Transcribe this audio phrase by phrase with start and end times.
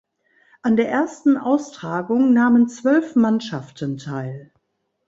[0.63, 4.51] An der ersten Austragung nahmen zwölf Mannschaften teil.